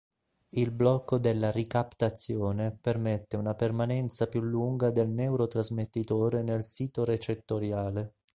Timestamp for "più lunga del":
4.25-5.07